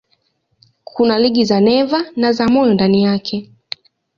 Kuna 0.83 1.19
liga 1.19 1.43
za 1.43 1.59
neva 1.67 1.99
na 2.15 2.29
za 2.33 2.45
moyo 2.47 2.73
ndani 2.73 3.03
yake. 3.03 3.51